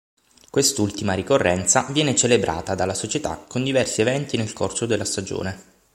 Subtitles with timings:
[0.49, 5.59] Quest'ultima ricorrenza viene celebrata dalla società con diversi eventi nel corso della stagione.